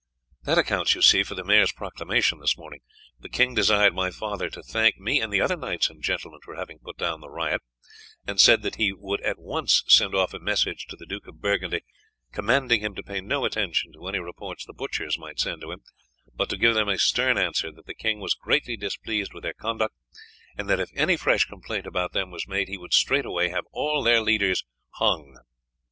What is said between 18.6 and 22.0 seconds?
displeased with their conduct, and that if any fresh complaint